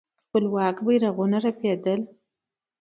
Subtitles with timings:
[0.27, 1.99] خپلواک بيرغونه رپېدل.